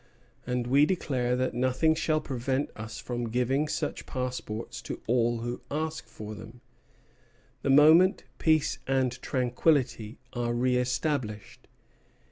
[0.47, 5.61] And we declare that nothing shall prevent us from giving such passports to all who
[5.69, 6.61] ask for them,
[7.61, 11.67] the moment peace and tranquillity are re established."